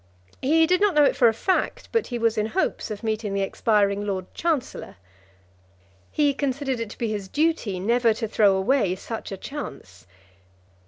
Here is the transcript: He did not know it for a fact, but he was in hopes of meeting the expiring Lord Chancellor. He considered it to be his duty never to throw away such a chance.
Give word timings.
He 0.41 0.65
did 0.65 0.81
not 0.81 0.95
know 0.95 1.03
it 1.03 1.15
for 1.15 1.27
a 1.27 1.33
fact, 1.35 1.87
but 1.91 2.07
he 2.07 2.17
was 2.17 2.35
in 2.35 2.47
hopes 2.47 2.89
of 2.89 3.03
meeting 3.03 3.35
the 3.35 3.43
expiring 3.43 4.03
Lord 4.03 4.25
Chancellor. 4.33 4.95
He 6.11 6.33
considered 6.33 6.79
it 6.79 6.89
to 6.89 6.97
be 6.97 7.09
his 7.09 7.27
duty 7.27 7.79
never 7.79 8.11
to 8.15 8.27
throw 8.27 8.55
away 8.55 8.95
such 8.95 9.31
a 9.31 9.37
chance. 9.37 10.07